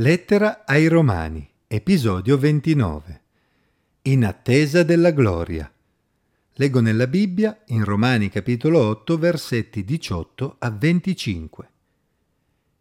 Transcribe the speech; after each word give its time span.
Lettera 0.00 0.62
ai 0.64 0.86
Romani, 0.86 1.44
episodio 1.66 2.38
29. 2.38 3.20
In 4.02 4.24
attesa 4.24 4.84
della 4.84 5.10
gloria. 5.10 5.68
Leggo 6.52 6.80
nella 6.80 7.08
Bibbia, 7.08 7.62
in 7.66 7.82
Romani 7.82 8.28
capitolo 8.28 8.78
8, 8.78 9.18
versetti 9.18 9.82
18 9.82 10.54
a 10.60 10.70
25. 10.70 11.70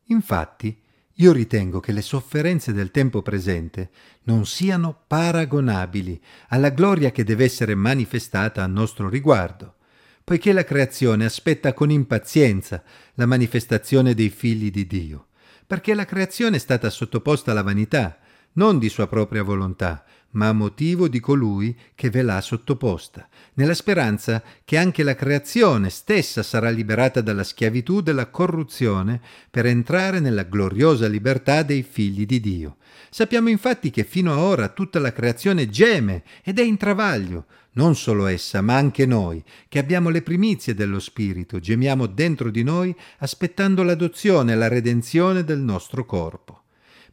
Infatti, 0.09 0.79
io 1.13 1.31
ritengo 1.31 1.79
che 1.79 1.91
le 1.91 2.03
sofferenze 2.03 2.71
del 2.71 2.91
tempo 2.91 3.23
presente 3.23 3.89
non 4.25 4.45
siano 4.45 4.95
paragonabili 5.07 6.21
alla 6.49 6.69
gloria 6.69 7.09
che 7.09 7.23
deve 7.23 7.45
essere 7.45 7.73
manifestata 7.73 8.61
a 8.61 8.67
nostro 8.67 9.09
riguardo, 9.09 9.77
poiché 10.23 10.53
la 10.53 10.63
creazione 10.63 11.25
aspetta 11.25 11.73
con 11.73 11.89
impazienza 11.89 12.83
la 13.15 13.25
manifestazione 13.25 14.13
dei 14.13 14.29
figli 14.29 14.69
di 14.69 14.85
Dio 14.85 15.26
perché 15.67 15.93
la 15.93 16.05
creazione 16.05 16.55
è 16.55 16.59
stata 16.59 16.89
sottoposta 16.89 17.51
alla 17.51 17.61
vanità, 17.61 18.17
non 18.53 18.79
di 18.79 18.87
sua 18.87 19.07
propria 19.07 19.43
volontà, 19.43 20.05
ma 20.31 20.49
a 20.49 20.53
motivo 20.53 21.07
di 21.07 21.19
colui 21.19 21.75
che 21.95 22.09
ve 22.09 22.21
l'ha 22.21 22.41
sottoposta, 22.41 23.27
nella 23.53 23.73
speranza 23.73 24.43
che 24.63 24.77
anche 24.77 25.03
la 25.03 25.15
creazione 25.15 25.89
stessa 25.89 26.43
sarà 26.43 26.69
liberata 26.69 27.21
dalla 27.21 27.43
schiavitù 27.43 28.01
della 28.01 28.27
corruzione 28.27 29.21
per 29.49 29.65
entrare 29.65 30.19
nella 30.19 30.43
gloriosa 30.43 31.07
libertà 31.07 31.63
dei 31.63 31.83
figli 31.83 32.25
di 32.25 32.39
Dio. 32.39 32.77
Sappiamo 33.09 33.49
infatti 33.49 33.89
che 33.89 34.03
fino 34.03 34.33
a 34.33 34.39
ora 34.39 34.67
tutta 34.69 34.99
la 34.99 35.13
creazione 35.13 35.69
geme 35.69 36.23
ed 36.43 36.59
è 36.59 36.63
in 36.63 36.77
travaglio, 36.77 37.45
non 37.77 37.95
solo 37.95 38.25
essa, 38.25 38.61
ma 38.61 38.75
anche 38.75 39.05
noi, 39.05 39.43
che 39.69 39.79
abbiamo 39.79 40.09
le 40.09 40.23
primizie 40.23 40.73
dello 40.73 40.99
Spirito, 40.99 41.59
gemiamo 41.59 42.07
dentro 42.07 42.49
di 42.49 42.63
noi 42.63 42.95
aspettando 43.19 43.83
l'adozione 43.83 44.53
e 44.53 44.55
la 44.55 44.67
redenzione 44.67 45.43
del 45.43 45.59
nostro 45.59 46.05
corpo. 46.05 46.63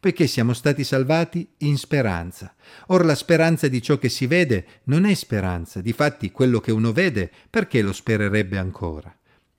Poiché 0.04 0.26
siamo 0.26 0.52
stati 0.52 0.84
salvati 0.84 1.48
in 1.60 1.78
speranza. 1.78 2.54
Or 2.88 3.06
la 3.06 3.14
speranza 3.14 3.68
di 3.68 3.80
ciò 3.80 3.96
che 3.96 4.10
si 4.10 4.26
vede 4.26 4.82
non 4.84 5.06
è 5.06 5.14
speranza, 5.14 5.80
difatti 5.80 6.30
quello 6.30 6.60
che 6.60 6.72
uno 6.72 6.92
vede, 6.92 7.30
perché 7.48 7.80
lo 7.80 7.94
spererebbe 7.94 8.58
ancora? 8.58 9.10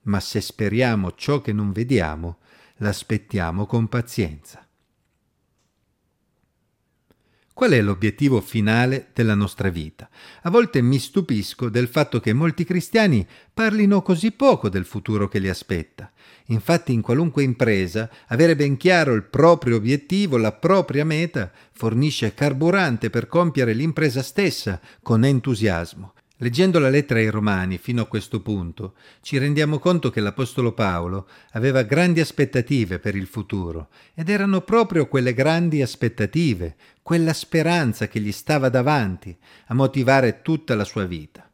Ma 0.01 0.19
se 0.19 0.41
speriamo 0.41 1.15
ciò 1.15 1.41
che 1.41 1.51
non 1.51 1.71
vediamo, 1.71 2.37
l'aspettiamo 2.75 3.65
con 3.65 3.87
pazienza. 3.87 4.64
Qual 7.55 7.71
è 7.71 7.81
l'obiettivo 7.81 8.41
finale 8.41 9.11
della 9.13 9.33
nostra 9.33 9.69
vita? 9.69 10.09
A 10.41 10.49
volte 10.49 10.81
mi 10.81 10.99
stupisco 10.99 11.69
del 11.69 11.87
fatto 11.87 12.19
che 12.19 12.33
molti 12.33 12.65
cristiani 12.65 13.25
parlino 13.53 14.01
così 14.01 14.31
poco 14.31 14.67
del 14.67 14.83
futuro 14.83 15.29
che 15.29 15.39
li 15.39 15.47
aspetta. 15.47 16.11
Infatti 16.47 16.91
in 16.91 16.99
qualunque 16.99 17.43
impresa 17.43 18.09
avere 18.27 18.57
ben 18.57 18.75
chiaro 18.75 19.13
il 19.13 19.23
proprio 19.23 19.77
obiettivo, 19.77 20.35
la 20.35 20.51
propria 20.51 21.05
meta, 21.05 21.49
fornisce 21.71 22.33
carburante 22.33 23.09
per 23.09 23.27
compiere 23.27 23.71
l'impresa 23.71 24.21
stessa 24.21 24.81
con 25.01 25.23
entusiasmo. 25.23 26.11
Leggendo 26.39 26.79
la 26.79 26.89
lettera 26.89 27.21
ai 27.21 27.29
Romani 27.29 27.77
fino 27.77 28.01
a 28.01 28.07
questo 28.07 28.41
punto, 28.41 28.95
ci 29.21 29.37
rendiamo 29.37 29.79
conto 29.79 30.09
che 30.09 30.19
l'Apostolo 30.19 30.73
Paolo 30.73 31.29
aveva 31.51 31.83
grandi 31.83 32.19
aspettative 32.19 32.99
per 32.99 33.15
il 33.15 33.25
futuro 33.25 33.87
ed 34.13 34.27
erano 34.27 34.59
proprio 34.59 35.07
quelle 35.07 35.33
grandi 35.33 35.81
aspettative, 35.81 36.75
quella 37.01 37.31
speranza 37.31 38.09
che 38.09 38.19
gli 38.19 38.33
stava 38.33 38.67
davanti 38.67 39.35
a 39.67 39.73
motivare 39.73 40.41
tutta 40.41 40.75
la 40.75 40.83
sua 40.83 41.05
vita. 41.05 41.49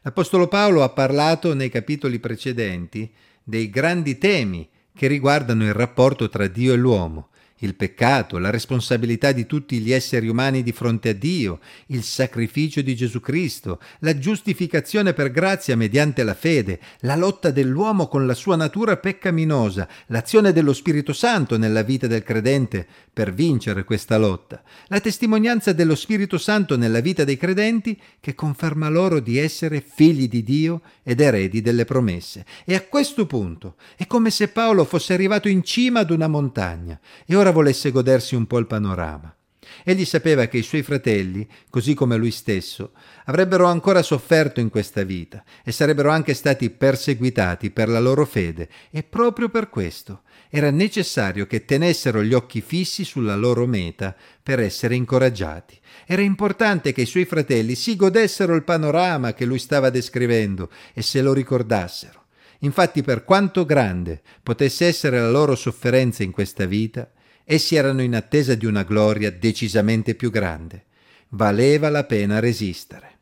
L'Apostolo 0.00 0.48
Paolo 0.48 0.82
ha 0.82 0.88
parlato 0.88 1.52
nei 1.52 1.68
capitoli 1.68 2.18
precedenti 2.18 3.12
dei 3.42 3.68
grandi 3.68 4.16
temi 4.16 4.66
che 4.94 5.06
riguardano 5.06 5.64
il 5.64 5.74
rapporto 5.74 6.30
tra 6.30 6.46
Dio 6.46 6.72
e 6.72 6.76
l'uomo, 6.76 7.28
il 7.58 7.74
peccato, 7.74 8.38
la 8.38 8.50
responsabilità 8.50 9.32
di 9.32 9.46
tutti 9.46 9.78
gli 9.78 9.92
esseri 9.92 10.28
umani 10.28 10.62
di 10.62 10.72
fronte 10.72 11.10
a 11.10 11.12
Dio, 11.12 11.60
il 11.86 12.02
sacrificio 12.02 12.82
di 12.82 12.96
Gesù 12.96 13.20
Cristo, 13.20 13.80
la 14.00 14.18
giustificazione 14.18 15.12
per 15.12 15.30
grazia 15.30 15.76
mediante 15.76 16.24
la 16.24 16.34
fede, 16.34 16.80
la 17.00 17.16
lotta 17.16 17.50
dell'uomo 17.50 18.08
con 18.08 18.26
la 18.26 18.34
sua 18.34 18.56
natura 18.56 18.96
peccaminosa, 18.96 19.88
l'azione 20.06 20.52
dello 20.52 20.72
Spirito 20.72 21.12
Santo 21.12 21.56
nella 21.56 21.82
vita 21.82 22.06
del 22.06 22.22
credente 22.22 22.86
per 23.12 23.32
vincere 23.32 23.84
questa 23.84 24.18
lotta, 24.18 24.62
la 24.88 25.00
testimonianza 25.00 25.72
dello 25.72 25.94
Spirito 25.94 26.36
Santo 26.38 26.76
nella 26.76 27.00
vita 27.00 27.22
dei 27.24 27.36
credenti 27.36 27.98
che 28.18 28.34
conferma 28.34 28.88
loro 28.88 29.20
di 29.20 29.38
essere 29.38 29.80
figli 29.80 30.28
di 30.28 30.42
Dio 30.42 30.80
ed 31.04 31.20
eredi 31.20 31.60
delle 31.60 31.84
promesse. 31.84 32.44
E 32.64 32.74
a 32.74 32.82
questo 32.82 33.26
punto 33.26 33.76
è 33.96 34.06
come 34.06 34.30
se 34.30 34.48
Paolo 34.48 34.84
fosse 34.84 35.12
arrivato 35.12 35.48
in 35.48 35.62
cima 35.62 36.00
ad 36.00 36.10
una 36.10 36.26
montagna 36.26 36.98
e 37.24 37.36
ora 37.36 37.43
volesse 37.50 37.90
godersi 37.90 38.34
un 38.34 38.46
po' 38.46 38.58
il 38.58 38.66
panorama. 38.66 39.34
Egli 39.82 40.04
sapeva 40.04 40.46
che 40.46 40.58
i 40.58 40.62
suoi 40.62 40.82
fratelli, 40.82 41.46
così 41.68 41.94
come 41.94 42.16
lui 42.16 42.30
stesso, 42.30 42.92
avrebbero 43.24 43.66
ancora 43.66 44.02
sofferto 44.02 44.60
in 44.60 44.68
questa 44.68 45.02
vita 45.02 45.42
e 45.62 45.72
sarebbero 45.72 46.10
anche 46.10 46.34
stati 46.34 46.70
perseguitati 46.70 47.70
per 47.70 47.88
la 47.88 48.00
loro 48.00 48.24
fede 48.24 48.68
e 48.90 49.02
proprio 49.02 49.48
per 49.48 49.68
questo 49.68 50.22
era 50.48 50.70
necessario 50.70 51.46
che 51.46 51.64
tenessero 51.64 52.22
gli 52.22 52.32
occhi 52.32 52.60
fissi 52.60 53.02
sulla 53.02 53.34
loro 53.34 53.66
meta 53.66 54.14
per 54.40 54.60
essere 54.60 54.94
incoraggiati. 54.94 55.76
Era 56.06 56.22
importante 56.22 56.92
che 56.92 57.02
i 57.02 57.06
suoi 57.06 57.24
fratelli 57.24 57.74
si 57.74 57.96
godessero 57.96 58.54
il 58.54 58.62
panorama 58.62 59.34
che 59.34 59.46
lui 59.46 59.58
stava 59.58 59.90
descrivendo 59.90 60.70
e 60.92 61.02
se 61.02 61.22
lo 61.22 61.32
ricordassero. 61.32 62.26
Infatti 62.60 63.02
per 63.02 63.24
quanto 63.24 63.64
grande 63.64 64.22
potesse 64.44 64.86
essere 64.86 65.18
la 65.18 65.30
loro 65.30 65.56
sofferenza 65.56 66.22
in 66.22 66.30
questa 66.30 66.66
vita, 66.66 67.10
Essi 67.44 67.76
erano 67.76 68.02
in 68.02 68.14
attesa 68.14 68.54
di 68.54 68.64
una 68.64 68.84
gloria 68.84 69.30
decisamente 69.30 70.14
più 70.14 70.30
grande. 70.30 70.84
Valeva 71.30 71.90
la 71.90 72.04
pena 72.04 72.38
resistere. 72.38 73.12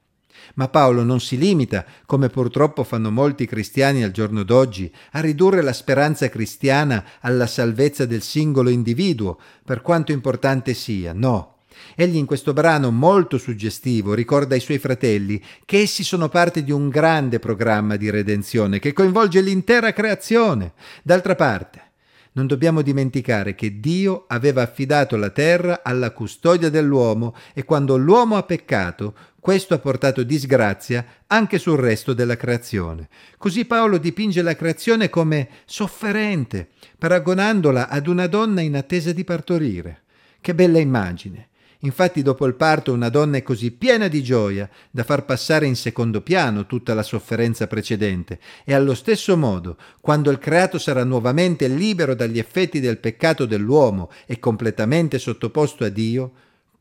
Ma 0.54 0.68
Paolo 0.68 1.02
non 1.02 1.20
si 1.20 1.38
limita, 1.38 1.84
come 2.06 2.28
purtroppo 2.28 2.84
fanno 2.84 3.10
molti 3.10 3.46
cristiani 3.46 4.04
al 4.04 4.10
giorno 4.10 4.42
d'oggi, 4.42 4.92
a 5.12 5.20
ridurre 5.20 5.62
la 5.62 5.72
speranza 5.72 6.28
cristiana 6.28 7.04
alla 7.20 7.46
salvezza 7.46 8.04
del 8.04 8.22
singolo 8.22 8.68
individuo, 8.68 9.38
per 9.64 9.82
quanto 9.82 10.12
importante 10.12 10.74
sia. 10.74 11.12
No. 11.12 11.56
Egli 11.96 12.16
in 12.16 12.26
questo 12.26 12.52
brano 12.52 12.90
molto 12.90 13.38
suggestivo 13.38 14.14
ricorda 14.14 14.54
ai 14.54 14.60
suoi 14.60 14.78
fratelli 14.78 15.42
che 15.64 15.80
essi 15.80 16.04
sono 16.04 16.28
parte 16.28 16.62
di 16.62 16.70
un 16.70 16.90
grande 16.90 17.38
programma 17.38 17.96
di 17.96 18.10
redenzione 18.10 18.78
che 18.78 18.92
coinvolge 18.92 19.40
l'intera 19.40 19.92
creazione. 19.92 20.74
D'altra 21.02 21.34
parte, 21.34 21.91
non 22.32 22.46
dobbiamo 22.46 22.82
dimenticare 22.82 23.54
che 23.54 23.78
Dio 23.78 24.24
aveva 24.28 24.62
affidato 24.62 25.16
la 25.16 25.30
terra 25.30 25.82
alla 25.82 26.12
custodia 26.12 26.70
dell'uomo 26.70 27.34
e 27.52 27.64
quando 27.64 27.96
l'uomo 27.96 28.36
ha 28.36 28.42
peccato, 28.42 29.14
questo 29.38 29.74
ha 29.74 29.78
portato 29.78 30.22
disgrazia 30.22 31.04
anche 31.26 31.58
sul 31.58 31.78
resto 31.78 32.14
della 32.14 32.36
creazione. 32.36 33.08
Così 33.36 33.64
Paolo 33.64 33.98
dipinge 33.98 34.40
la 34.40 34.56
creazione 34.56 35.10
come 35.10 35.48
sofferente, 35.64 36.68
paragonandola 36.96 37.88
ad 37.88 38.06
una 38.06 38.26
donna 38.26 38.60
in 38.60 38.76
attesa 38.76 39.12
di 39.12 39.24
partorire. 39.24 40.02
Che 40.40 40.54
bella 40.54 40.78
immagine! 40.78 41.48
Infatti 41.84 42.22
dopo 42.22 42.46
il 42.46 42.54
parto 42.54 42.92
una 42.92 43.08
donna 43.08 43.38
è 43.38 43.42
così 43.42 43.72
piena 43.72 44.06
di 44.06 44.22
gioia 44.22 44.68
da 44.90 45.02
far 45.02 45.24
passare 45.24 45.66
in 45.66 45.74
secondo 45.74 46.20
piano 46.20 46.66
tutta 46.66 46.94
la 46.94 47.02
sofferenza 47.02 47.66
precedente 47.66 48.38
e 48.64 48.72
allo 48.72 48.94
stesso 48.94 49.36
modo, 49.36 49.76
quando 50.00 50.30
il 50.30 50.38
creato 50.38 50.78
sarà 50.78 51.02
nuovamente 51.02 51.66
libero 51.66 52.14
dagli 52.14 52.38
effetti 52.38 52.78
del 52.78 52.98
peccato 52.98 53.46
dell'uomo 53.46 54.10
e 54.26 54.38
completamente 54.38 55.18
sottoposto 55.18 55.84
a 55.84 55.88
Dio, 55.88 56.32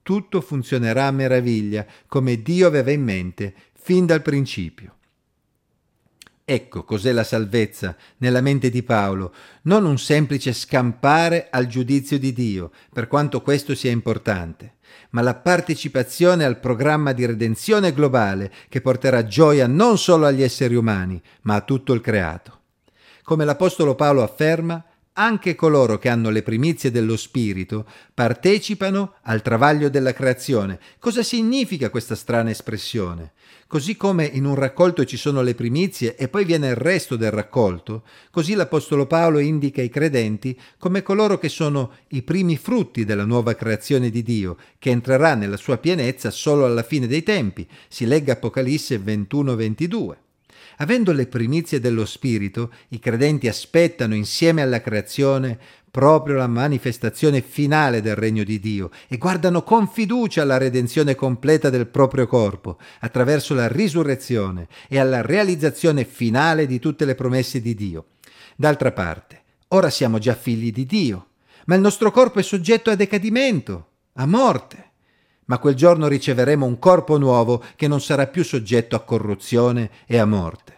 tutto 0.03 0.39
funzionerà 0.39 1.07
a 1.07 1.11
meraviglia 1.11 1.85
come 2.07 2.41
Dio 2.41 2.67
aveva 2.67 2.91
in 2.91 3.03
mente 3.03 3.53
fin 3.73 4.05
dal 4.05 4.21
principio. 4.21 4.97
Ecco 6.53 6.83
cos'è 6.83 7.13
la 7.13 7.23
salvezza 7.23 7.95
nella 8.17 8.41
mente 8.41 8.69
di 8.69 8.83
Paolo, 8.83 9.33
non 9.61 9.85
un 9.85 9.97
semplice 9.97 10.51
scampare 10.51 11.47
al 11.49 11.65
giudizio 11.65 12.19
di 12.19 12.33
Dio, 12.33 12.71
per 12.91 13.07
quanto 13.07 13.41
questo 13.41 13.73
sia 13.73 13.89
importante, 13.89 14.73
ma 15.11 15.21
la 15.21 15.35
partecipazione 15.35 16.43
al 16.43 16.59
programma 16.59 17.13
di 17.13 17.25
redenzione 17.25 17.93
globale 17.93 18.51
che 18.67 18.81
porterà 18.81 19.25
gioia 19.25 19.65
non 19.65 19.97
solo 19.97 20.25
agli 20.25 20.43
esseri 20.43 20.75
umani, 20.75 21.21
ma 21.43 21.55
a 21.55 21.61
tutto 21.61 21.93
il 21.93 22.01
creato. 22.01 22.59
Come 23.23 23.45
l'Apostolo 23.45 23.95
Paolo 23.95 24.21
afferma, 24.21 24.83
anche 25.21 25.53
coloro 25.53 25.99
che 25.99 26.09
hanno 26.09 26.31
le 26.31 26.41
primizie 26.41 26.89
dello 26.89 27.15
Spirito 27.15 27.85
partecipano 28.11 29.13
al 29.21 29.43
travaglio 29.43 29.87
della 29.87 30.13
creazione. 30.13 30.79
Cosa 30.97 31.21
significa 31.21 31.91
questa 31.91 32.15
strana 32.15 32.49
espressione? 32.49 33.33
Così 33.67 33.95
come 33.95 34.25
in 34.25 34.45
un 34.45 34.55
raccolto 34.55 35.05
ci 35.05 35.17
sono 35.17 35.43
le 35.43 35.53
primizie 35.53 36.15
e 36.15 36.27
poi 36.27 36.43
viene 36.43 36.69
il 36.69 36.75
resto 36.75 37.15
del 37.15 37.29
raccolto, 37.29 38.03
così 38.31 38.55
l'Apostolo 38.55 39.05
Paolo 39.05 39.37
indica 39.37 39.81
i 39.83 39.89
credenti 39.89 40.59
come 40.79 41.03
coloro 41.03 41.37
che 41.37 41.49
sono 41.49 41.91
i 42.09 42.23
primi 42.23 42.57
frutti 42.57 43.05
della 43.05 43.23
nuova 43.23 43.53
creazione 43.53 44.09
di 44.09 44.23
Dio, 44.23 44.57
che 44.79 44.89
entrerà 44.89 45.35
nella 45.35 45.57
sua 45.57 45.77
pienezza 45.77 46.31
solo 46.31 46.65
alla 46.65 46.83
fine 46.83 47.05
dei 47.05 47.21
tempi. 47.21 47.67
Si 47.87 48.05
legga 48.05 48.33
Apocalisse 48.33 48.99
21-22. 48.99 50.30
Avendo 50.81 51.11
le 51.11 51.27
primizie 51.27 51.79
dello 51.79 52.05
Spirito, 52.05 52.71
i 52.89 52.97
credenti 52.97 53.47
aspettano 53.47 54.15
insieme 54.15 54.63
alla 54.63 54.81
creazione 54.81 55.59
proprio 55.91 56.37
la 56.37 56.47
manifestazione 56.47 57.41
finale 57.41 58.01
del 58.01 58.15
regno 58.15 58.43
di 58.43 58.59
Dio 58.59 58.89
e 59.07 59.17
guardano 59.17 59.61
con 59.61 59.87
fiducia 59.87 60.41
alla 60.41 60.57
redenzione 60.57 61.13
completa 61.13 61.69
del 61.69 61.85
proprio 61.85 62.25
corpo 62.25 62.79
attraverso 63.01 63.53
la 63.53 63.67
risurrezione 63.67 64.67
e 64.87 64.97
alla 64.97 65.21
realizzazione 65.21 66.03
finale 66.03 66.65
di 66.65 66.79
tutte 66.79 67.05
le 67.05 67.13
promesse 67.13 67.61
di 67.61 67.75
Dio. 67.75 68.05
D'altra 68.55 68.91
parte, 68.91 69.43
ora 69.69 69.91
siamo 69.91 70.17
già 70.17 70.33
figli 70.33 70.71
di 70.71 70.87
Dio, 70.87 71.27
ma 71.65 71.75
il 71.75 71.81
nostro 71.81 72.09
corpo 72.09 72.39
è 72.39 72.43
soggetto 72.43 72.89
a 72.89 72.95
decadimento, 72.95 73.89
a 74.13 74.25
morte 74.25 74.90
ma 75.51 75.59
quel 75.59 75.75
giorno 75.75 76.07
riceveremo 76.07 76.65
un 76.65 76.79
corpo 76.79 77.17
nuovo 77.17 77.61
che 77.75 77.89
non 77.89 77.99
sarà 77.99 78.27
più 78.27 78.41
soggetto 78.41 78.95
a 78.95 79.01
corruzione 79.01 79.89
e 80.05 80.17
a 80.17 80.23
morte. 80.23 80.75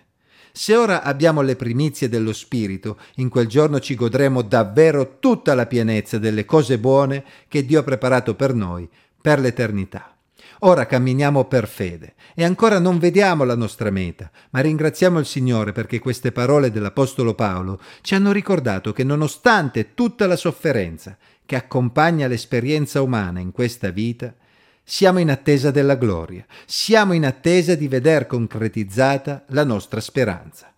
Se 0.51 0.75
ora 0.75 1.03
abbiamo 1.03 1.41
le 1.41 1.55
primizie 1.55 2.09
dello 2.09 2.33
Spirito, 2.33 2.97
in 3.17 3.29
quel 3.29 3.45
giorno 3.45 3.79
ci 3.79 3.93
godremo 3.93 4.41
davvero 4.41 5.19
tutta 5.19 5.53
la 5.53 5.67
pienezza 5.67 6.17
delle 6.17 6.45
cose 6.45 6.79
buone 6.79 7.23
che 7.47 7.67
Dio 7.67 7.81
ha 7.81 7.83
preparato 7.83 8.33
per 8.33 8.55
noi, 8.55 8.89
per 9.21 9.39
l'eternità. 9.39 10.17
Ora 10.61 10.87
camminiamo 10.87 11.45
per 11.45 11.67
fede 11.67 12.15
e 12.33 12.43
ancora 12.43 12.79
non 12.79 12.97
vediamo 12.97 13.43
la 13.43 13.55
nostra 13.55 13.91
meta, 13.91 14.31
ma 14.49 14.61
ringraziamo 14.61 15.19
il 15.19 15.27
Signore 15.27 15.71
perché 15.71 15.99
queste 15.99 16.31
parole 16.31 16.71
dell'Apostolo 16.71 17.35
Paolo 17.35 17.79
ci 18.01 18.15
hanno 18.15 18.31
ricordato 18.31 18.91
che 18.91 19.03
nonostante 19.03 19.93
tutta 19.93 20.25
la 20.25 20.35
sofferenza 20.35 21.15
che 21.45 21.55
accompagna 21.55 22.25
l'esperienza 22.25 23.03
umana 23.03 23.39
in 23.39 23.51
questa 23.51 23.91
vita, 23.91 24.33
siamo 24.83 25.19
in 25.19 25.31
attesa 25.31 25.71
della 25.71 25.95
gloria, 25.95 26.45
siamo 26.65 27.13
in 27.13 27.25
attesa 27.25 27.73
di 27.75 27.87
veder 27.87 28.27
concretizzata 28.27 29.45
la 29.49 29.63
nostra 29.63 30.01
speranza. 30.01 30.73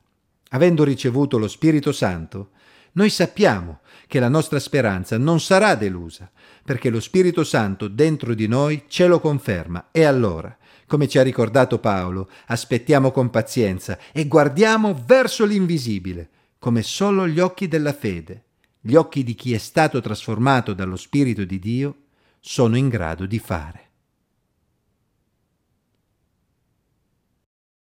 Avendo 0.49 0.83
ricevuto 0.83 1.37
lo 1.37 1.47
Spirito 1.47 1.91
Santo, 1.91 2.51
noi 2.93 3.09
sappiamo 3.09 3.79
che 4.07 4.19
la 4.19 4.29
nostra 4.29 4.59
speranza 4.59 5.17
non 5.17 5.39
sarà 5.39 5.75
delusa, 5.75 6.29
perché 6.63 6.89
lo 6.89 6.99
Spirito 6.99 7.43
Santo 7.43 7.87
dentro 7.87 8.33
di 8.33 8.47
noi 8.47 8.83
ce 8.87 9.07
lo 9.07 9.19
conferma 9.19 9.87
e 9.91 10.03
allora, 10.03 10.55
come 10.87 11.07
ci 11.07 11.17
ha 11.17 11.23
ricordato 11.23 11.79
Paolo, 11.79 12.29
aspettiamo 12.45 13.11
con 13.11 13.31
pazienza 13.31 13.97
e 14.11 14.27
guardiamo 14.27 15.03
verso 15.05 15.45
l'invisibile, 15.45 16.29
come 16.59 16.83
solo 16.83 17.27
gli 17.27 17.39
occhi 17.39 17.67
della 17.67 17.93
fede, 17.93 18.43
gli 18.79 18.93
occhi 18.93 19.23
di 19.23 19.33
chi 19.33 19.53
è 19.53 19.57
stato 19.57 19.99
trasformato 19.99 20.73
dallo 20.73 20.95
Spirito 20.95 21.43
di 21.43 21.59
Dio, 21.59 21.95
sono 22.39 22.77
in 22.77 22.87
grado 22.87 23.25
di 23.25 23.39
fare. 23.39 23.84